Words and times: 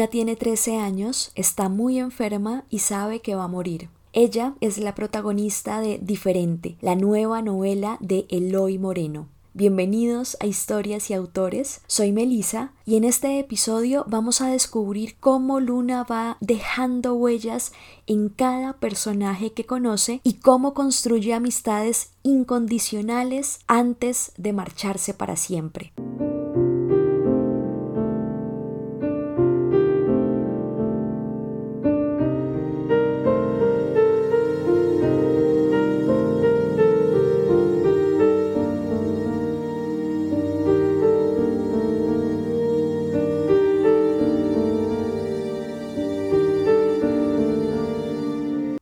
Luna 0.00 0.08
tiene 0.08 0.34
13 0.34 0.78
años, 0.78 1.30
está 1.34 1.68
muy 1.68 1.98
enferma 1.98 2.64
y 2.70 2.78
sabe 2.78 3.20
que 3.20 3.34
va 3.34 3.44
a 3.44 3.48
morir. 3.48 3.90
Ella 4.14 4.54
es 4.62 4.78
la 4.78 4.94
protagonista 4.94 5.82
de 5.82 5.98
Diferente, 5.98 6.78
la 6.80 6.94
nueva 6.94 7.42
novela 7.42 7.98
de 8.00 8.24
Eloy 8.30 8.78
Moreno. 8.78 9.28
Bienvenidos 9.52 10.38
a 10.40 10.46
Historias 10.46 11.10
y 11.10 11.12
Autores, 11.12 11.82
soy 11.86 12.12
Melisa 12.12 12.72
y 12.86 12.96
en 12.96 13.04
este 13.04 13.38
episodio 13.40 14.06
vamos 14.08 14.40
a 14.40 14.50
descubrir 14.50 15.16
cómo 15.20 15.60
Luna 15.60 16.04
va 16.04 16.38
dejando 16.40 17.12
huellas 17.12 17.72
en 18.06 18.30
cada 18.30 18.78
personaje 18.78 19.52
que 19.52 19.66
conoce 19.66 20.22
y 20.24 20.36
cómo 20.36 20.72
construye 20.72 21.34
amistades 21.34 22.12
incondicionales 22.22 23.58
antes 23.66 24.32
de 24.38 24.54
marcharse 24.54 25.12
para 25.12 25.36
siempre. 25.36 25.92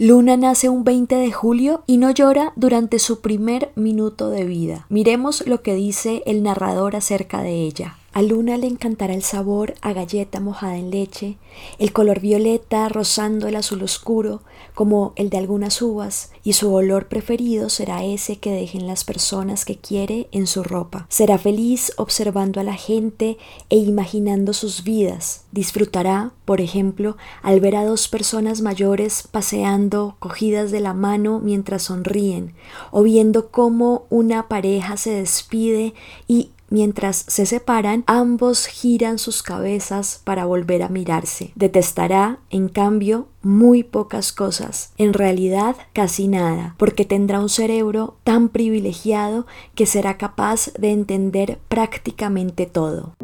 Luna 0.01 0.37
nace 0.37 0.69
un 0.69 0.85
20 0.85 1.17
de 1.17 1.33
julio 1.33 1.83
y 1.85 1.97
no 1.97 2.13
llora 2.13 2.53
durante 2.55 3.01
su 3.01 3.21
primer 3.21 3.73
minuto 3.75 4.31
de 4.31 4.45
vida. 4.45 4.87
Miremos 4.91 5.45
lo 5.45 5.61
que 5.61 5.75
dice 5.75 6.23
el 6.25 6.45
narrador 6.45 6.95
acerca 6.95 7.43
de 7.43 7.63
ella. 7.63 7.98
A 8.13 8.23
Luna 8.23 8.57
le 8.57 8.67
encantará 8.67 9.15
el 9.15 9.23
sabor 9.23 9.75
a 9.81 9.93
galleta 9.93 10.41
mojada 10.41 10.77
en 10.77 10.91
leche, 10.91 11.37
el 11.79 11.93
color 11.93 12.21
violeta 12.21 12.89
rozando 12.89 13.47
el 13.47 13.55
azul 13.55 13.83
oscuro, 13.83 14.43
como 14.75 15.13
el 15.17 15.29
de 15.29 15.37
algunas 15.37 15.83
uvas, 15.83 16.33
y 16.43 16.55
su 16.55 16.73
olor 16.73 17.09
preferido 17.09 17.69
será 17.69 18.05
ese 18.05 18.39
que 18.39 18.51
dejen 18.51 18.87
las 18.87 19.05
personas 19.05 19.65
que 19.65 19.77
quiere 19.77 20.27
en 20.33 20.47
su 20.47 20.63
ropa. 20.63 21.07
Será 21.11 21.37
feliz 21.37 21.93
observando 21.97 22.61
a 22.61 22.65
la 22.65 22.75
gente 22.75 23.37
e 23.69 23.77
imaginando 23.77 24.53
sus 24.53 24.85
vidas. 24.85 25.45
Disfrutará, 25.53 26.33
por 26.45 26.61
ejemplo, 26.61 27.17
al 27.43 27.61
ver 27.61 27.77
a 27.77 27.85
dos 27.85 28.09
personas 28.09 28.63
mayores 28.63 29.29
paseando 29.31 30.17
cogidas 30.19 30.71
de 30.71 30.81
la 30.81 30.95
mano 30.95 31.41
mientras 31.41 31.83
sonríen, 31.83 32.55
o 32.91 33.03
viendo 33.03 33.51
cómo 33.51 34.07
una 34.09 34.49
pareja 34.49 34.97
se 34.97 35.11
despide 35.11 35.93
y 36.27 36.51
Mientras 36.71 37.25
se 37.29 37.47
separan, 37.47 38.05
ambos 38.07 38.67
giran 38.67 39.19
sus 39.19 39.43
cabezas 39.43 40.21
para 40.25 40.45
volver 40.45 40.83
a 40.83 40.89
mirarse. 40.89 41.53
Detestará, 41.55 42.41
en 42.51 42.69
cambio, 42.69 43.29
muy 43.43 43.83
pocas 43.83 44.33
cosas, 44.33 44.93
en 44.99 45.15
realidad 45.15 45.77
casi 45.93 46.29
nada, 46.29 46.75
porque 46.77 47.05
tendrá 47.05 47.41
un 47.41 47.49
cerebro 47.49 48.17
tan 48.25 48.51
privilegiado 48.51 49.47
que 49.75 49.87
será 49.87 50.19
capaz 50.19 50.71
de 50.79 50.91
entender 50.91 51.59
prácticamente 51.69 52.67
todo. 52.67 53.15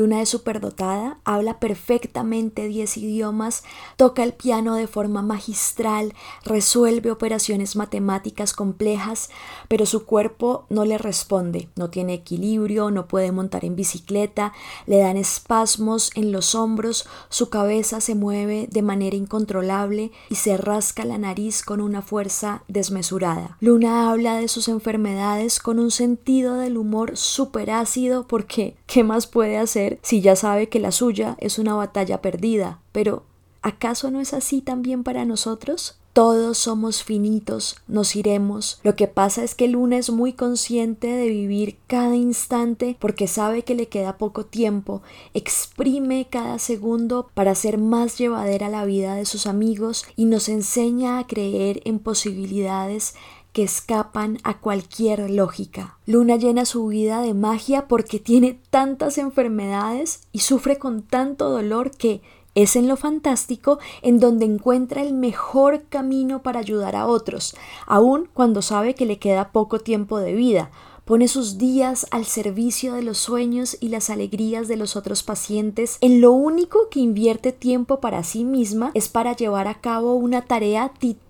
Luna 0.00 0.22
es 0.22 0.30
superdotada, 0.30 1.18
habla 1.24 1.60
perfectamente 1.60 2.66
10 2.66 2.96
idiomas, 2.96 3.64
toca 3.96 4.22
el 4.22 4.32
piano 4.32 4.74
de 4.74 4.86
forma 4.86 5.20
magistral, 5.20 6.14
resuelve 6.42 7.10
operaciones 7.10 7.76
matemáticas 7.76 8.54
complejas, 8.54 9.28
pero 9.68 9.84
su 9.84 10.06
cuerpo 10.06 10.64
no 10.70 10.86
le 10.86 10.96
responde, 10.96 11.68
no 11.76 11.90
tiene 11.90 12.14
equilibrio, 12.14 12.90
no 12.90 13.08
puede 13.08 13.30
montar 13.30 13.66
en 13.66 13.76
bicicleta, 13.76 14.54
le 14.86 15.00
dan 15.00 15.18
espasmos 15.18 16.12
en 16.14 16.32
los 16.32 16.54
hombros, 16.54 17.06
su 17.28 17.50
cabeza 17.50 18.00
se 18.00 18.14
mueve 18.14 18.68
de 18.70 18.80
manera 18.80 19.16
incontrolable 19.16 20.12
y 20.30 20.36
se 20.36 20.56
rasca 20.56 21.04
la 21.04 21.18
nariz 21.18 21.62
con 21.62 21.82
una 21.82 22.00
fuerza 22.00 22.62
desmesurada. 22.68 23.58
Luna 23.60 24.10
habla 24.10 24.36
de 24.36 24.48
sus 24.48 24.68
enfermedades 24.68 25.60
con 25.60 25.78
un 25.78 25.90
sentido 25.90 26.54
del 26.54 26.78
humor 26.78 27.18
súper 27.18 27.70
ácido 27.70 28.26
porque 28.26 28.78
¿qué 28.86 29.04
más 29.04 29.26
puede 29.26 29.58
hacer? 29.58 29.89
Si 30.02 30.20
ya 30.20 30.36
sabe 30.36 30.68
que 30.68 30.80
la 30.80 30.92
suya 30.92 31.36
es 31.38 31.58
una 31.58 31.74
batalla 31.74 32.22
perdida. 32.22 32.80
Pero, 32.92 33.24
¿acaso 33.62 34.10
no 34.10 34.20
es 34.20 34.34
así 34.34 34.60
también 34.60 35.02
para 35.04 35.24
nosotros? 35.24 36.00
Todos 36.12 36.58
somos 36.58 37.04
finitos, 37.04 37.76
nos 37.86 38.16
iremos. 38.16 38.80
Lo 38.82 38.96
que 38.96 39.06
pasa 39.06 39.44
es 39.44 39.54
que 39.54 39.68
Luna 39.68 39.96
es 39.96 40.10
muy 40.10 40.32
consciente 40.32 41.06
de 41.06 41.28
vivir 41.28 41.76
cada 41.86 42.16
instante 42.16 42.96
porque 42.98 43.28
sabe 43.28 43.62
que 43.62 43.76
le 43.76 43.86
queda 43.86 44.18
poco 44.18 44.44
tiempo, 44.44 45.02
exprime 45.34 46.26
cada 46.28 46.58
segundo 46.58 47.30
para 47.32 47.52
hacer 47.52 47.78
más 47.78 48.18
llevadera 48.18 48.68
la 48.68 48.84
vida 48.84 49.14
de 49.14 49.24
sus 49.24 49.46
amigos 49.46 50.04
y 50.16 50.24
nos 50.24 50.48
enseña 50.48 51.20
a 51.20 51.28
creer 51.28 51.80
en 51.84 52.00
posibilidades 52.00 53.14
que 53.52 53.62
escapan 53.62 54.38
a 54.44 54.58
cualquier 54.58 55.30
lógica. 55.30 55.98
Luna 56.06 56.36
llena 56.36 56.64
su 56.64 56.86
vida 56.86 57.20
de 57.20 57.34
magia 57.34 57.88
porque 57.88 58.18
tiene 58.18 58.60
tantas 58.70 59.18
enfermedades 59.18 60.22
y 60.32 60.40
sufre 60.40 60.78
con 60.78 61.02
tanto 61.02 61.50
dolor 61.50 61.90
que 61.90 62.22
es 62.54 62.76
en 62.76 62.88
lo 62.88 62.96
fantástico 62.96 63.78
en 64.02 64.18
donde 64.18 64.44
encuentra 64.44 65.02
el 65.02 65.12
mejor 65.14 65.84
camino 65.88 66.42
para 66.42 66.60
ayudar 66.60 66.96
a 66.96 67.06
otros, 67.06 67.54
aun 67.86 68.28
cuando 68.32 68.60
sabe 68.60 68.94
que 68.94 69.06
le 69.06 69.18
queda 69.18 69.52
poco 69.52 69.78
tiempo 69.78 70.18
de 70.18 70.34
vida, 70.34 70.70
Pone 71.10 71.26
sus 71.26 71.58
días 71.58 72.06
al 72.12 72.24
servicio 72.24 72.94
de 72.94 73.02
los 73.02 73.18
sueños 73.18 73.76
y 73.80 73.88
las 73.88 74.10
alegrías 74.10 74.68
de 74.68 74.76
los 74.76 74.94
otros 74.94 75.24
pacientes. 75.24 75.98
En 76.02 76.20
lo 76.20 76.30
único 76.30 76.88
que 76.88 77.00
invierte 77.00 77.50
tiempo 77.50 77.98
para 77.98 78.22
sí 78.22 78.44
misma 78.44 78.92
es 78.94 79.08
para 79.08 79.34
llevar 79.34 79.66
a 79.66 79.80
cabo 79.80 80.14
una 80.14 80.42
tarea 80.42 80.92
titánica 80.96 81.29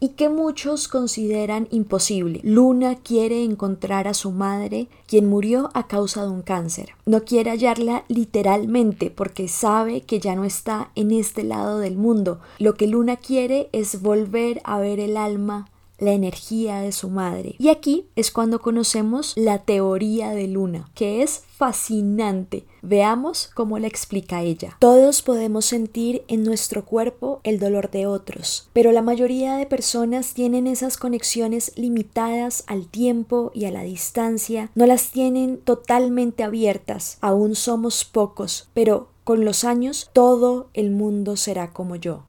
y 0.00 0.10
que 0.10 0.28
muchos 0.28 0.86
consideran 0.86 1.66
imposible. 1.70 2.40
Luna 2.42 2.96
quiere 2.96 3.42
encontrar 3.42 4.06
a 4.06 4.12
su 4.12 4.32
madre, 4.32 4.88
quien 5.06 5.26
murió 5.26 5.70
a 5.72 5.86
causa 5.86 6.24
de 6.24 6.28
un 6.28 6.42
cáncer. 6.42 6.90
No 7.06 7.24
quiere 7.24 7.50
hallarla 7.50 8.04
literalmente 8.08 9.10
porque 9.10 9.48
sabe 9.48 10.02
que 10.02 10.20
ya 10.20 10.34
no 10.34 10.44
está 10.44 10.90
en 10.94 11.10
este 11.10 11.42
lado 11.42 11.78
del 11.78 11.96
mundo. 11.96 12.40
Lo 12.58 12.74
que 12.74 12.86
Luna 12.86 13.16
quiere 13.16 13.70
es 13.72 14.02
volver 14.02 14.60
a 14.64 14.78
ver 14.78 15.00
el 15.00 15.16
alma 15.16 15.70
la 15.98 16.12
energía 16.12 16.80
de 16.80 16.92
su 16.92 17.10
madre. 17.10 17.56
Y 17.58 17.68
aquí 17.68 18.06
es 18.16 18.30
cuando 18.30 18.60
conocemos 18.60 19.32
la 19.36 19.58
teoría 19.58 20.30
de 20.30 20.46
Luna, 20.48 20.88
que 20.94 21.22
es 21.22 21.42
fascinante. 21.56 22.64
Veamos 22.82 23.50
cómo 23.54 23.78
la 23.78 23.88
explica 23.88 24.42
ella. 24.42 24.76
Todos 24.78 25.22
podemos 25.22 25.64
sentir 25.64 26.22
en 26.28 26.44
nuestro 26.44 26.84
cuerpo 26.84 27.40
el 27.42 27.58
dolor 27.58 27.90
de 27.90 28.06
otros, 28.06 28.70
pero 28.72 28.92
la 28.92 29.02
mayoría 29.02 29.56
de 29.56 29.66
personas 29.66 30.34
tienen 30.34 30.66
esas 30.68 30.96
conexiones 30.96 31.72
limitadas 31.76 32.62
al 32.68 32.86
tiempo 32.86 33.50
y 33.54 33.64
a 33.64 33.72
la 33.72 33.82
distancia, 33.82 34.70
no 34.74 34.86
las 34.86 35.10
tienen 35.10 35.58
totalmente 35.58 36.44
abiertas. 36.44 37.18
Aún 37.20 37.56
somos 37.56 38.04
pocos, 38.04 38.68
pero 38.72 39.08
con 39.24 39.44
los 39.44 39.64
años 39.64 40.08
todo 40.12 40.70
el 40.72 40.90
mundo 40.90 41.36
será 41.36 41.72
como 41.72 41.96
yo. 41.96 42.24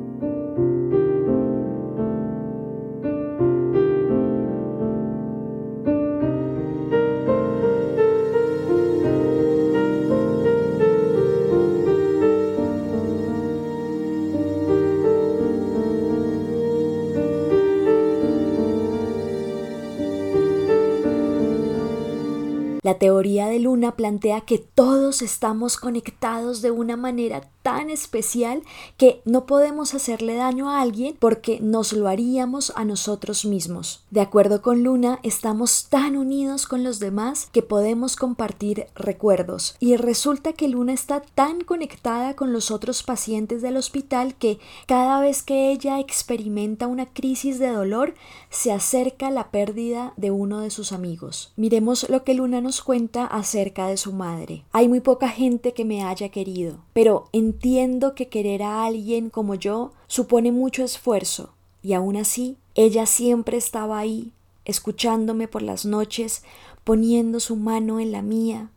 Teoría 22.99 23.47
de 23.47 23.59
Luna 23.59 23.96
plantea 23.96 24.41
que 24.41 24.59
todos 24.59 25.22
estamos 25.22 25.78
conectados 25.78 26.61
de 26.61 26.72
una 26.72 26.97
manera 26.97 27.49
tan 27.61 27.90
especial 27.90 28.63
que 28.97 29.22
no 29.25 29.46
podemos 29.46 29.93
hacerle 29.93 30.35
daño 30.35 30.69
a 30.69 30.81
alguien 30.81 31.16
porque 31.19 31.59
nos 31.61 31.93
lo 31.93 32.07
haríamos 32.07 32.72
a 32.75 32.85
nosotros 32.85 33.46
mismos. 33.46 34.05
De 34.11 34.22
acuerdo 34.22 34.61
con 34.61 34.84
Luna, 34.84 35.19
estamos 35.23 35.87
tan 35.90 36.16
unidos 36.16 36.67
con 36.67 36.84
los 36.84 36.99
demás 36.99 37.49
que 37.51 37.61
podemos 37.61 38.16
compartir 38.16 38.87
recuerdos. 38.96 39.75
Y 39.79 39.96
resulta 39.97 40.53
que 40.53 40.67
Luna 40.67 40.93
está 40.93 41.22
tan 41.22 41.61
conectada 41.61 42.35
con 42.35 42.53
los 42.53 42.72
otros 42.72 43.03
pacientes 43.03 43.61
del 43.61 43.78
hospital 43.78 44.35
que 44.35 44.59
cada 44.87 45.19
vez 45.19 45.43
que 45.43 45.72
ella 45.72 45.99
experimenta 45.99 46.87
una 46.87 47.07
crisis 47.07 47.59
de 47.59 47.69
dolor, 47.69 48.13
se 48.49 48.72
acerca 48.72 49.29
la 49.29 49.51
pérdida 49.51 50.13
de 50.17 50.31
uno 50.31 50.61
de 50.61 50.72
sus 50.72 50.91
amigos. 50.91 51.53
Miremos 51.55 52.09
lo 52.09 52.23
que 52.23 52.34
Luna 52.34 52.61
nos 52.61 52.81
cuenta 52.81 53.25
acerca 53.25 53.87
de 53.87 53.97
su 53.97 54.11
madre. 54.11 54.63
Hay 54.72 54.87
muy 54.87 54.99
poca 54.99 55.29
gente 55.29 55.73
que 55.73 55.85
me 55.85 56.03
haya 56.03 56.29
querido, 56.29 56.79
pero 56.93 57.29
entiendo 57.31 58.16
que 58.16 58.28
querer 58.28 58.63
a 58.63 58.85
alguien 58.85 59.29
como 59.29 59.55
yo 59.55 59.91
supone 60.07 60.51
mucho 60.51 60.84
esfuerzo, 60.84 61.53
y 61.84 61.93
aún 61.93 62.17
así 62.17 62.57
ella 62.75 63.05
siempre 63.05 63.57
estaba 63.57 63.99
ahí, 63.99 64.31
escuchándome 64.66 65.47
por 65.47 65.61
las 65.61 65.85
noches, 65.85 66.43
poniendo 66.84 67.40
su 67.40 67.55
mano 67.55 67.99
en 67.99 68.11
la 68.11 68.22
mía, 68.22 68.72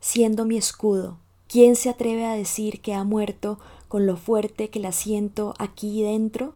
siendo 0.00 0.44
mi 0.44 0.56
escudo. 0.56 1.18
¿Quién 1.48 1.76
se 1.76 1.90
atreve 1.90 2.24
a 2.24 2.34
decir 2.34 2.80
que 2.80 2.94
ha 2.94 3.04
muerto 3.04 3.58
con 3.88 4.06
lo 4.06 4.16
fuerte 4.16 4.70
que 4.70 4.80
la 4.80 4.90
siento 4.90 5.54
aquí 5.58 6.02
dentro? 6.02 6.54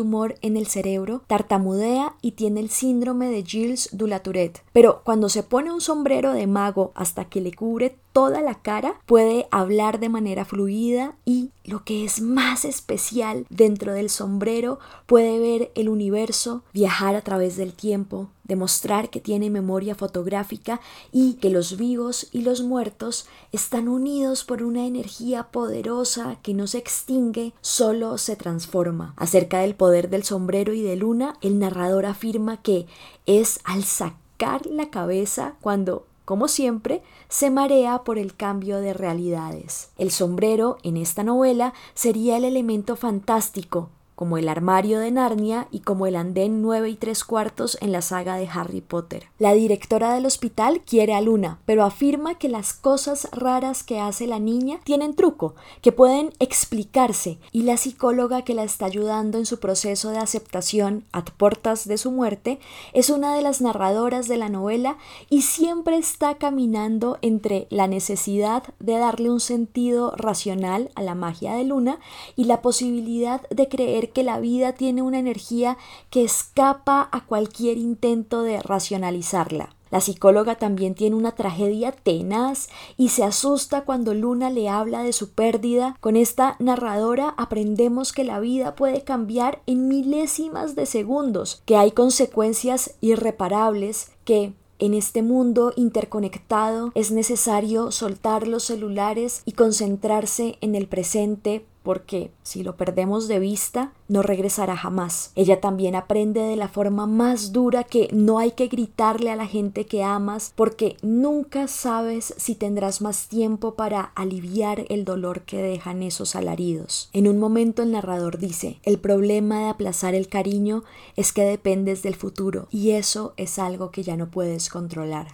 Tumor 0.00 0.36
en 0.40 0.56
el 0.56 0.66
cerebro, 0.66 1.24
tartamudea 1.26 2.14
y 2.22 2.32
tiene 2.32 2.60
el 2.60 2.70
síndrome 2.70 3.28
de 3.28 3.42
Gilles 3.42 3.90
Tourette. 4.22 4.62
Pero 4.72 5.02
cuando 5.04 5.28
se 5.28 5.42
pone 5.42 5.70
un 5.70 5.82
sombrero 5.82 6.32
de 6.32 6.46
mago 6.46 6.90
hasta 6.94 7.26
que 7.26 7.42
le 7.42 7.52
cubre 7.52 7.98
toda 8.12 8.40
la 8.40 8.56
cara, 8.56 9.00
puede 9.06 9.46
hablar 9.50 10.00
de 10.00 10.08
manera 10.08 10.44
fluida 10.44 11.16
y, 11.24 11.50
lo 11.64 11.84
que 11.84 12.04
es 12.04 12.20
más 12.20 12.64
especial, 12.64 13.46
dentro 13.48 13.92
del 13.92 14.10
sombrero 14.10 14.80
puede 15.06 15.38
ver 15.38 15.70
el 15.76 15.88
universo, 15.88 16.64
viajar 16.72 17.14
a 17.14 17.22
través 17.22 17.56
del 17.56 17.74
tiempo, 17.74 18.28
demostrar 18.44 19.10
que 19.10 19.20
tiene 19.20 19.50
memoria 19.50 19.94
fotográfica 19.94 20.80
y 21.12 21.34
que 21.34 21.50
los 21.50 21.76
vivos 21.76 22.26
y 22.32 22.42
los 22.42 22.62
muertos 22.62 23.28
están 23.52 23.88
unidos 23.88 24.42
por 24.42 24.64
una 24.64 24.84
energía 24.86 25.44
poderosa 25.44 26.38
que 26.42 26.54
no 26.54 26.66
se 26.66 26.78
extingue, 26.78 27.52
solo 27.60 28.18
se 28.18 28.34
transforma. 28.34 29.14
Acerca 29.16 29.60
del 29.60 29.76
poder 29.76 30.10
del 30.10 30.24
sombrero 30.24 30.72
y 30.72 30.82
de 30.82 30.96
luna, 30.96 31.36
el 31.40 31.60
narrador 31.60 32.06
afirma 32.06 32.60
que 32.60 32.86
es 33.26 33.60
al 33.62 33.84
sacar 33.84 34.66
la 34.66 34.90
cabeza 34.90 35.54
cuando 35.60 36.06
como 36.30 36.46
siempre, 36.46 37.02
se 37.28 37.50
marea 37.50 38.04
por 38.04 38.16
el 38.16 38.36
cambio 38.36 38.78
de 38.78 38.92
realidades. 38.92 39.90
El 39.98 40.12
sombrero 40.12 40.78
en 40.84 40.96
esta 40.96 41.24
novela 41.24 41.74
sería 41.92 42.36
el 42.36 42.44
elemento 42.44 42.94
fantástico, 42.94 43.88
como 44.20 44.36
el 44.36 44.50
armario 44.50 45.00
de 45.00 45.10
Narnia 45.10 45.66
y 45.70 45.80
como 45.80 46.06
el 46.06 46.14
andén 46.14 46.60
nueve 46.60 46.90
y 46.90 46.96
tres 46.96 47.24
cuartos 47.24 47.78
en 47.80 47.90
la 47.90 48.02
saga 48.02 48.36
de 48.36 48.46
Harry 48.46 48.82
Potter. 48.82 49.28
La 49.38 49.54
directora 49.54 50.12
del 50.12 50.26
hospital 50.26 50.82
quiere 50.82 51.14
a 51.14 51.22
Luna, 51.22 51.58
pero 51.64 51.84
afirma 51.84 52.34
que 52.34 52.50
las 52.50 52.74
cosas 52.74 53.30
raras 53.32 53.82
que 53.82 53.98
hace 53.98 54.26
la 54.26 54.38
niña 54.38 54.78
tienen 54.84 55.14
truco, 55.14 55.54
que 55.80 55.90
pueden 55.90 56.34
explicarse, 56.38 57.38
y 57.50 57.62
la 57.62 57.78
psicóloga 57.78 58.42
que 58.42 58.52
la 58.52 58.62
está 58.62 58.84
ayudando 58.84 59.38
en 59.38 59.46
su 59.46 59.58
proceso 59.58 60.10
de 60.10 60.18
aceptación 60.18 61.06
a 61.12 61.24
portas 61.24 61.88
de 61.88 61.96
su 61.96 62.10
muerte 62.10 62.60
es 62.92 63.08
una 63.08 63.34
de 63.34 63.40
las 63.40 63.62
narradoras 63.62 64.28
de 64.28 64.36
la 64.36 64.50
novela 64.50 64.98
y 65.30 65.42
siempre 65.42 65.96
está 65.96 66.34
caminando 66.34 67.16
entre 67.22 67.66
la 67.70 67.86
necesidad 67.86 68.64
de 68.80 68.98
darle 68.98 69.30
un 69.30 69.40
sentido 69.40 70.12
racional 70.14 70.90
a 70.94 71.02
la 71.02 71.14
magia 71.14 71.54
de 71.54 71.64
Luna 71.64 72.00
y 72.36 72.44
la 72.44 72.60
posibilidad 72.60 73.48
de 73.48 73.66
creer 73.68 74.09
que 74.10 74.22
la 74.22 74.40
vida 74.40 74.72
tiene 74.72 75.02
una 75.02 75.18
energía 75.18 75.78
que 76.10 76.24
escapa 76.24 77.08
a 77.12 77.24
cualquier 77.24 77.78
intento 77.78 78.42
de 78.42 78.60
racionalizarla. 78.60 79.74
La 79.90 80.00
psicóloga 80.00 80.54
también 80.54 80.94
tiene 80.94 81.16
una 81.16 81.32
tragedia 81.32 81.90
tenaz 81.92 82.68
y 82.96 83.08
se 83.08 83.24
asusta 83.24 83.84
cuando 83.84 84.14
Luna 84.14 84.48
le 84.48 84.68
habla 84.68 85.02
de 85.02 85.12
su 85.12 85.32
pérdida. 85.32 85.96
Con 86.00 86.16
esta 86.16 86.56
narradora 86.60 87.34
aprendemos 87.36 88.12
que 88.12 88.24
la 88.24 88.38
vida 88.38 88.76
puede 88.76 89.02
cambiar 89.02 89.62
en 89.66 89.88
milésimas 89.88 90.76
de 90.76 90.86
segundos, 90.86 91.62
que 91.66 91.76
hay 91.76 91.90
consecuencias 91.90 92.94
irreparables, 93.00 94.12
que 94.24 94.52
en 94.78 94.94
este 94.94 95.22
mundo 95.22 95.72
interconectado 95.76 96.92
es 96.94 97.10
necesario 97.10 97.90
soltar 97.90 98.48
los 98.48 98.64
celulares 98.64 99.42
y 99.44 99.52
concentrarse 99.52 100.56
en 100.62 100.74
el 100.74 100.86
presente 100.86 101.66
porque 101.82 102.30
si 102.42 102.62
lo 102.62 102.76
perdemos 102.76 103.28
de 103.28 103.38
vista, 103.38 103.92
no 104.08 104.22
regresará 104.22 104.76
jamás. 104.76 105.32
Ella 105.34 105.60
también 105.60 105.94
aprende 105.94 106.40
de 106.40 106.56
la 106.56 106.68
forma 106.68 107.06
más 107.06 107.52
dura 107.52 107.84
que 107.84 108.08
no 108.12 108.38
hay 108.38 108.52
que 108.52 108.68
gritarle 108.68 109.30
a 109.30 109.36
la 109.36 109.46
gente 109.46 109.86
que 109.86 110.02
amas, 110.02 110.52
porque 110.54 110.96
nunca 111.02 111.68
sabes 111.68 112.34
si 112.36 112.54
tendrás 112.54 113.00
más 113.00 113.28
tiempo 113.28 113.74
para 113.74 114.02
aliviar 114.14 114.84
el 114.88 115.04
dolor 115.04 115.42
que 115.42 115.62
dejan 115.62 116.02
esos 116.02 116.36
alaridos. 116.36 117.08
En 117.12 117.28
un 117.28 117.38
momento 117.38 117.82
el 117.82 117.92
narrador 117.92 118.38
dice, 118.38 118.80
el 118.82 118.98
problema 118.98 119.60
de 119.60 119.68
aplazar 119.68 120.14
el 120.14 120.28
cariño 120.28 120.84
es 121.16 121.32
que 121.32 121.44
dependes 121.44 122.02
del 122.02 122.14
futuro, 122.14 122.68
y 122.70 122.90
eso 122.90 123.32
es 123.36 123.58
algo 123.58 123.90
que 123.90 124.02
ya 124.02 124.16
no 124.16 124.30
puedes 124.30 124.68
controlar. 124.68 125.28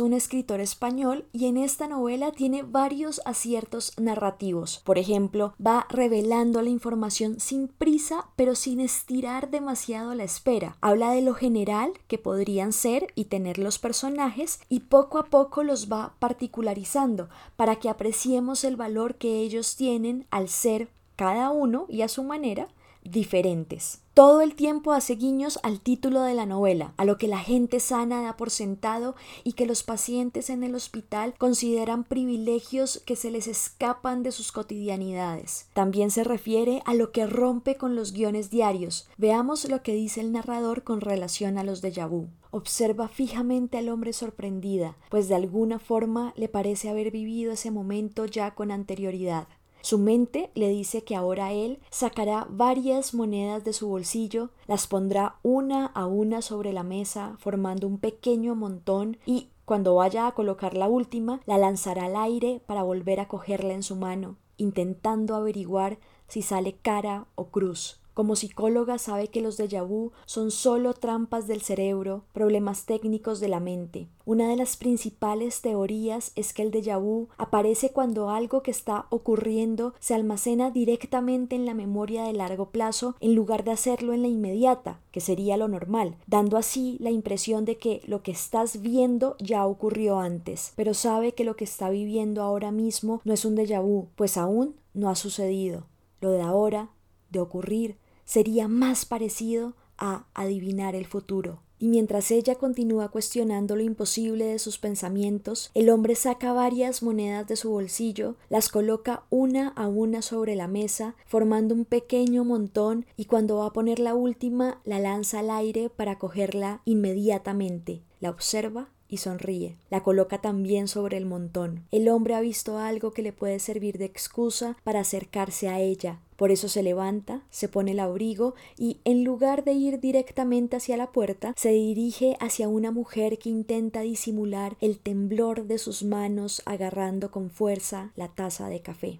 Un 0.00 0.12
escritor 0.12 0.60
español 0.60 1.26
y 1.32 1.46
en 1.46 1.56
esta 1.56 1.88
novela 1.88 2.32
tiene 2.32 2.62
varios 2.62 3.20
aciertos 3.24 3.92
narrativos. 3.98 4.80
Por 4.84 4.98
ejemplo, 4.98 5.54
va 5.64 5.86
revelando 5.90 6.62
la 6.62 6.70
información 6.70 7.40
sin 7.40 7.68
prisa 7.68 8.26
pero 8.36 8.54
sin 8.54 8.80
estirar 8.80 9.50
demasiado 9.50 10.14
la 10.14 10.24
espera. 10.24 10.76
Habla 10.80 11.12
de 11.12 11.22
lo 11.22 11.34
general 11.34 11.92
que 12.06 12.18
podrían 12.18 12.72
ser 12.72 13.08
y 13.14 13.24
tener 13.26 13.58
los 13.58 13.78
personajes 13.78 14.60
y 14.68 14.80
poco 14.80 15.18
a 15.18 15.26
poco 15.26 15.62
los 15.62 15.90
va 15.90 16.14
particularizando 16.18 17.28
para 17.56 17.76
que 17.76 17.88
apreciemos 17.88 18.64
el 18.64 18.76
valor 18.76 19.16
que 19.16 19.40
ellos 19.40 19.76
tienen 19.76 20.26
al 20.30 20.48
ser 20.48 20.88
cada 21.16 21.50
uno 21.50 21.86
y 21.88 22.02
a 22.02 22.08
su 22.08 22.22
manera 22.22 22.68
diferentes. 23.02 24.00
Todo 24.18 24.40
el 24.40 24.56
tiempo 24.56 24.90
hace 24.92 25.14
guiños 25.14 25.60
al 25.62 25.80
título 25.80 26.22
de 26.22 26.34
la 26.34 26.44
novela, 26.44 26.92
a 26.96 27.04
lo 27.04 27.18
que 27.18 27.28
la 27.28 27.38
gente 27.38 27.78
sana 27.78 28.20
da 28.20 28.36
por 28.36 28.50
sentado 28.50 29.14
y 29.44 29.52
que 29.52 29.64
los 29.64 29.84
pacientes 29.84 30.50
en 30.50 30.64
el 30.64 30.74
hospital 30.74 31.34
consideran 31.38 32.02
privilegios 32.02 33.00
que 33.06 33.14
se 33.14 33.30
les 33.30 33.46
escapan 33.46 34.24
de 34.24 34.32
sus 34.32 34.50
cotidianidades. 34.50 35.68
También 35.72 36.10
se 36.10 36.24
refiere 36.24 36.82
a 36.84 36.94
lo 36.94 37.12
que 37.12 37.28
rompe 37.28 37.76
con 37.76 37.94
los 37.94 38.12
guiones 38.12 38.50
diarios. 38.50 39.08
Veamos 39.18 39.68
lo 39.68 39.84
que 39.84 39.94
dice 39.94 40.20
el 40.20 40.32
narrador 40.32 40.82
con 40.82 41.00
relación 41.00 41.56
a 41.56 41.62
los 41.62 41.80
déjà 41.80 42.08
vu. 42.08 42.26
Observa 42.50 43.08
fijamente 43.08 43.76
al 43.78 43.88
hombre 43.88 44.12
sorprendida, 44.12 44.96
pues 45.10 45.28
de 45.28 45.34
alguna 45.34 45.78
forma 45.78 46.32
le 46.34 46.48
parece 46.48 46.88
haber 46.88 47.10
vivido 47.10 47.52
ese 47.52 47.70
momento 47.70 48.24
ya 48.24 48.54
con 48.54 48.72
anterioridad. 48.72 49.46
Su 49.80 49.98
mente 49.98 50.50
le 50.54 50.68
dice 50.68 51.04
que 51.04 51.16
ahora 51.16 51.52
él 51.52 51.78
sacará 51.90 52.46
varias 52.50 53.14
monedas 53.14 53.64
de 53.64 53.72
su 53.72 53.88
bolsillo, 53.88 54.50
las 54.66 54.86
pondrá 54.86 55.36
una 55.42 55.86
a 55.86 56.06
una 56.06 56.42
sobre 56.42 56.72
la 56.72 56.82
mesa, 56.82 57.36
formando 57.38 57.86
un 57.86 57.98
pequeño 57.98 58.54
montón 58.54 59.18
y 59.24 59.48
cuando 59.64 59.94
vaya 59.94 60.26
a 60.26 60.32
colocar 60.32 60.74
la 60.74 60.88
última, 60.88 61.40
la 61.44 61.58
lanzará 61.58 62.06
al 62.06 62.16
aire 62.16 62.62
para 62.66 62.82
volver 62.82 63.20
a 63.20 63.28
cogerla 63.28 63.74
en 63.74 63.82
su 63.82 63.96
mano, 63.96 64.36
intentando 64.56 65.34
averiguar 65.34 65.98
si 66.26 66.42
sale 66.42 66.76
cara 66.80 67.26
o 67.34 67.48
cruz 67.48 68.00
Como 68.18 68.34
psicóloga 68.34 68.98
sabe 68.98 69.28
que 69.28 69.40
los 69.40 69.60
déjà 69.60 69.86
vu 69.86 70.10
son 70.26 70.50
solo 70.50 70.92
trampas 70.92 71.46
del 71.46 71.60
cerebro, 71.60 72.24
problemas 72.32 72.84
técnicos 72.84 73.38
de 73.38 73.46
la 73.46 73.60
mente. 73.60 74.08
Una 74.24 74.48
de 74.48 74.56
las 74.56 74.76
principales 74.76 75.60
teorías 75.60 76.32
es 76.34 76.52
que 76.52 76.62
el 76.62 76.72
déjà 76.72 77.00
vu 77.00 77.28
aparece 77.36 77.90
cuando 77.90 78.30
algo 78.30 78.64
que 78.64 78.72
está 78.72 79.06
ocurriendo 79.10 79.94
se 80.00 80.16
almacena 80.16 80.72
directamente 80.72 81.54
en 81.54 81.64
la 81.64 81.74
memoria 81.74 82.24
de 82.24 82.32
largo 82.32 82.70
plazo 82.70 83.14
en 83.20 83.36
lugar 83.36 83.62
de 83.62 83.70
hacerlo 83.70 84.12
en 84.12 84.22
la 84.22 84.28
inmediata, 84.28 84.98
que 85.12 85.20
sería 85.20 85.56
lo 85.56 85.68
normal, 85.68 86.16
dando 86.26 86.56
así 86.56 86.96
la 86.98 87.12
impresión 87.12 87.64
de 87.64 87.78
que 87.78 88.02
lo 88.04 88.24
que 88.24 88.32
estás 88.32 88.82
viendo 88.82 89.36
ya 89.38 89.64
ocurrió 89.64 90.18
antes, 90.18 90.72
pero 90.74 90.92
sabe 90.92 91.34
que 91.34 91.44
lo 91.44 91.54
que 91.54 91.62
está 91.62 91.88
viviendo 91.88 92.42
ahora 92.42 92.72
mismo 92.72 93.20
no 93.24 93.32
es 93.32 93.44
un 93.44 93.56
déjà 93.56 93.80
vu, 93.80 94.08
pues 94.16 94.36
aún 94.36 94.74
no 94.92 95.08
ha 95.08 95.14
sucedido. 95.14 95.86
Lo 96.20 96.32
de 96.32 96.42
ahora, 96.42 96.90
de 97.30 97.40
ocurrir, 97.40 97.96
sería 98.28 98.68
más 98.68 99.06
parecido 99.06 99.72
a 99.96 100.26
adivinar 100.34 100.94
el 100.94 101.06
futuro. 101.06 101.62
Y 101.78 101.88
mientras 101.88 102.30
ella 102.30 102.56
continúa 102.56 103.08
cuestionando 103.08 103.74
lo 103.74 103.82
imposible 103.82 104.44
de 104.44 104.58
sus 104.58 104.78
pensamientos, 104.78 105.70
el 105.74 105.88
hombre 105.88 106.14
saca 106.14 106.52
varias 106.52 107.02
monedas 107.02 107.46
de 107.46 107.56
su 107.56 107.70
bolsillo, 107.70 108.34
las 108.50 108.68
coloca 108.68 109.22
una 109.30 109.68
a 109.68 109.88
una 109.88 110.20
sobre 110.20 110.56
la 110.56 110.68
mesa, 110.68 111.14
formando 111.24 111.74
un 111.74 111.86
pequeño 111.86 112.44
montón, 112.44 113.06
y 113.16 113.24
cuando 113.24 113.58
va 113.58 113.66
a 113.66 113.72
poner 113.72 113.98
la 113.98 114.14
última, 114.14 114.82
la 114.84 114.98
lanza 114.98 115.38
al 115.38 115.50
aire 115.50 115.88
para 115.88 116.18
cogerla 116.18 116.82
inmediatamente. 116.84 118.02
La 118.20 118.28
observa 118.28 118.90
y 119.08 119.18
sonríe. 119.18 119.78
La 119.88 120.02
coloca 120.02 120.38
también 120.42 120.86
sobre 120.86 121.16
el 121.16 121.24
montón. 121.24 121.86
El 121.92 122.10
hombre 122.10 122.34
ha 122.34 122.40
visto 122.40 122.76
algo 122.76 123.12
que 123.12 123.22
le 123.22 123.32
puede 123.32 123.58
servir 123.58 123.96
de 123.96 124.04
excusa 124.04 124.76
para 124.84 125.00
acercarse 125.00 125.68
a 125.68 125.80
ella. 125.80 126.20
Por 126.38 126.52
eso 126.52 126.68
se 126.68 126.84
levanta, 126.84 127.42
se 127.50 127.68
pone 127.68 127.90
el 127.90 127.98
abrigo 127.98 128.54
y, 128.78 129.00
en 129.04 129.24
lugar 129.24 129.64
de 129.64 129.72
ir 129.72 129.98
directamente 129.98 130.76
hacia 130.76 130.96
la 130.96 131.10
puerta, 131.10 131.52
se 131.56 131.70
dirige 131.70 132.36
hacia 132.38 132.68
una 132.68 132.92
mujer 132.92 133.38
que 133.38 133.50
intenta 133.50 134.02
disimular 134.02 134.76
el 134.80 135.00
temblor 135.00 135.66
de 135.66 135.78
sus 135.78 136.04
manos 136.04 136.62
agarrando 136.64 137.32
con 137.32 137.50
fuerza 137.50 138.12
la 138.14 138.28
taza 138.28 138.68
de 138.68 138.80
café. 138.80 139.18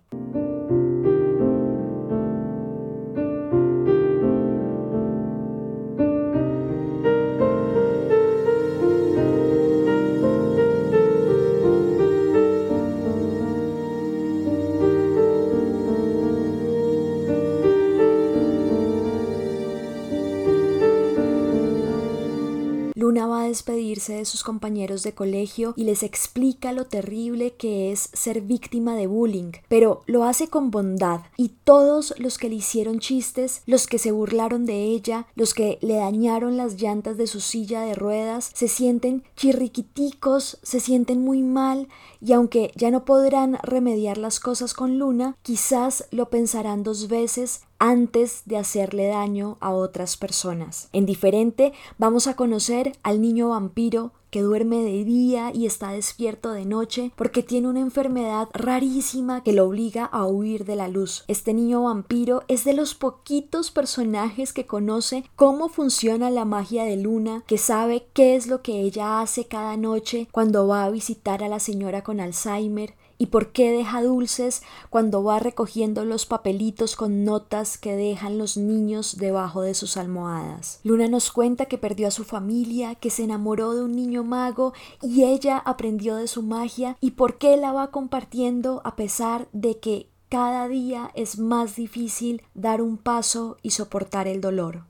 Luna 23.08 23.26
va 23.26 23.40
a 23.40 23.48
despedirse 23.48 24.16
de 24.16 24.26
sus 24.26 24.44
compañeros 24.44 25.02
de 25.02 25.14
colegio 25.14 25.72
y 25.76 25.84
les 25.84 26.02
explica 26.02 26.74
lo 26.74 26.84
terrible 26.84 27.54
que 27.54 27.90
es 27.90 28.10
ser 28.12 28.42
víctima 28.42 28.96
de 28.96 29.06
bullying, 29.06 29.52
pero 29.66 30.02
lo 30.04 30.24
hace 30.24 30.48
con 30.48 30.70
bondad. 30.70 31.22
Y 31.38 31.52
todos 31.64 32.12
los 32.18 32.36
que 32.36 32.50
le 32.50 32.56
hicieron 32.56 32.98
chistes, 32.98 33.62
los 33.64 33.86
que 33.86 33.98
se 33.98 34.12
burlaron 34.12 34.66
de 34.66 34.82
ella, 34.82 35.26
los 35.36 35.54
que 35.54 35.78
le 35.80 35.94
dañaron 35.94 36.58
las 36.58 36.74
llantas 36.74 37.16
de 37.16 37.26
su 37.26 37.40
silla 37.40 37.80
de 37.80 37.94
ruedas, 37.94 38.50
se 38.52 38.68
sienten 38.68 39.24
chirriquiticos, 39.36 40.58
se 40.62 40.78
sienten 40.78 41.22
muy 41.22 41.42
mal 41.42 41.88
y 42.20 42.34
aunque 42.34 42.72
ya 42.76 42.90
no 42.90 43.06
podrán 43.06 43.58
remediar 43.62 44.18
las 44.18 44.38
cosas 44.38 44.74
con 44.74 44.98
Luna, 44.98 45.34
quizás 45.40 46.04
lo 46.10 46.28
pensarán 46.28 46.82
dos 46.82 47.08
veces 47.08 47.62
antes 47.78 48.42
de 48.46 48.56
hacerle 48.56 49.06
daño 49.06 49.56
a 49.60 49.70
otras 49.70 50.16
personas. 50.16 50.88
En 50.92 51.06
diferente 51.06 51.72
vamos 51.98 52.26
a 52.26 52.36
conocer 52.36 52.92
al 53.02 53.20
niño 53.20 53.50
vampiro 53.50 54.12
que 54.30 54.42
duerme 54.42 54.82
de 54.82 55.04
día 55.04 55.52
y 55.54 55.66
está 55.66 55.92
despierto 55.92 56.52
de 56.52 56.66
noche 56.66 57.12
porque 57.16 57.42
tiene 57.42 57.68
una 57.68 57.80
enfermedad 57.80 58.48
rarísima 58.52 59.42
que 59.42 59.52
lo 59.52 59.66
obliga 59.66 60.04
a 60.04 60.26
huir 60.26 60.64
de 60.64 60.76
la 60.76 60.88
luz. 60.88 61.24
Este 61.28 61.54
niño 61.54 61.82
vampiro 61.82 62.42
es 62.48 62.64
de 62.64 62.74
los 62.74 62.94
poquitos 62.94 63.70
personajes 63.70 64.52
que 64.52 64.66
conoce 64.66 65.24
cómo 65.36 65.68
funciona 65.68 66.30
la 66.30 66.44
magia 66.44 66.84
de 66.84 66.96
Luna, 66.96 67.42
que 67.46 67.58
sabe 67.58 68.06
qué 68.12 68.36
es 68.36 68.46
lo 68.46 68.62
que 68.62 68.80
ella 68.80 69.20
hace 69.20 69.46
cada 69.46 69.76
noche 69.76 70.28
cuando 70.30 70.66
va 70.66 70.84
a 70.84 70.90
visitar 70.90 71.42
a 71.42 71.48
la 71.48 71.58
señora 71.58 72.02
con 72.02 72.20
Alzheimer, 72.20 72.94
¿Y 73.18 73.26
por 73.26 73.50
qué 73.50 73.72
deja 73.72 74.02
dulces 74.02 74.62
cuando 74.90 75.24
va 75.24 75.40
recogiendo 75.40 76.04
los 76.04 76.24
papelitos 76.24 76.94
con 76.94 77.24
notas 77.24 77.76
que 77.76 77.96
dejan 77.96 78.38
los 78.38 78.56
niños 78.56 79.16
debajo 79.18 79.62
de 79.62 79.74
sus 79.74 79.96
almohadas? 79.96 80.80
Luna 80.84 81.08
nos 81.08 81.32
cuenta 81.32 81.66
que 81.66 81.78
perdió 81.78 82.06
a 82.06 82.12
su 82.12 82.22
familia, 82.22 82.94
que 82.94 83.10
se 83.10 83.24
enamoró 83.24 83.74
de 83.74 83.82
un 83.82 83.96
niño 83.96 84.22
mago 84.22 84.72
y 85.02 85.24
ella 85.24 85.58
aprendió 85.58 86.14
de 86.14 86.28
su 86.28 86.42
magia 86.42 86.96
y 87.00 87.12
por 87.12 87.38
qué 87.38 87.56
la 87.56 87.72
va 87.72 87.90
compartiendo 87.90 88.80
a 88.84 88.94
pesar 88.94 89.48
de 89.52 89.78
que 89.78 90.08
cada 90.28 90.68
día 90.68 91.10
es 91.14 91.38
más 91.38 91.74
difícil 91.74 92.42
dar 92.54 92.82
un 92.82 92.98
paso 92.98 93.56
y 93.62 93.70
soportar 93.70 94.28
el 94.28 94.40
dolor. 94.40 94.84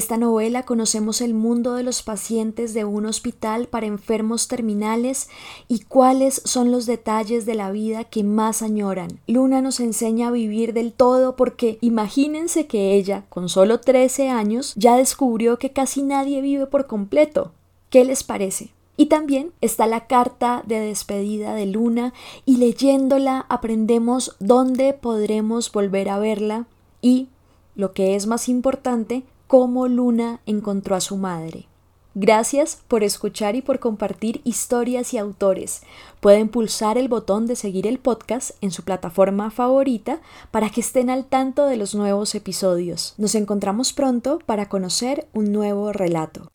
Esta 0.00 0.16
novela 0.16 0.62
conocemos 0.62 1.20
el 1.20 1.34
mundo 1.34 1.74
de 1.74 1.82
los 1.82 2.02
pacientes 2.02 2.72
de 2.72 2.86
un 2.86 3.04
hospital 3.04 3.66
para 3.68 3.84
enfermos 3.84 4.48
terminales 4.48 5.28
y 5.68 5.80
cuáles 5.80 6.40
son 6.46 6.70
los 6.72 6.86
detalles 6.86 7.44
de 7.44 7.54
la 7.54 7.70
vida 7.70 8.04
que 8.04 8.24
más 8.24 8.62
añoran. 8.62 9.20
Luna 9.26 9.60
nos 9.60 9.78
enseña 9.78 10.28
a 10.28 10.30
vivir 10.30 10.72
del 10.72 10.94
todo 10.94 11.36
porque 11.36 11.76
imagínense 11.82 12.66
que 12.66 12.94
ella, 12.94 13.26
con 13.28 13.50
solo 13.50 13.80
13 13.80 14.30
años, 14.30 14.72
ya 14.74 14.96
descubrió 14.96 15.58
que 15.58 15.70
casi 15.70 16.02
nadie 16.02 16.40
vive 16.40 16.66
por 16.66 16.86
completo. 16.86 17.52
¿Qué 17.90 18.06
les 18.06 18.24
parece? 18.24 18.70
Y 18.96 19.06
también 19.06 19.52
está 19.60 19.86
la 19.86 20.06
carta 20.06 20.62
de 20.66 20.80
despedida 20.80 21.52
de 21.54 21.66
Luna 21.66 22.14
y 22.46 22.56
leyéndola 22.56 23.44
aprendemos 23.50 24.34
dónde 24.38 24.94
podremos 24.94 25.70
volver 25.70 26.08
a 26.08 26.18
verla 26.18 26.64
y, 27.02 27.28
lo 27.74 27.92
que 27.92 28.14
es 28.14 28.26
más 28.26 28.48
importante, 28.48 29.24
cómo 29.50 29.88
Luna 29.88 30.38
encontró 30.46 30.94
a 30.94 31.00
su 31.00 31.16
madre. 31.16 31.66
Gracias 32.14 32.82
por 32.86 33.02
escuchar 33.02 33.56
y 33.56 33.62
por 33.62 33.80
compartir 33.80 34.40
historias 34.44 35.12
y 35.12 35.18
autores. 35.18 35.82
Pueden 36.20 36.48
pulsar 36.48 36.96
el 36.96 37.08
botón 37.08 37.48
de 37.48 37.56
seguir 37.56 37.88
el 37.88 37.98
podcast 37.98 38.52
en 38.60 38.70
su 38.70 38.84
plataforma 38.84 39.50
favorita 39.50 40.20
para 40.52 40.70
que 40.70 40.80
estén 40.80 41.10
al 41.10 41.24
tanto 41.24 41.66
de 41.66 41.76
los 41.76 41.96
nuevos 41.96 42.36
episodios. 42.36 43.14
Nos 43.18 43.34
encontramos 43.34 43.92
pronto 43.92 44.38
para 44.46 44.68
conocer 44.68 45.26
un 45.32 45.50
nuevo 45.50 45.92
relato. 45.92 46.48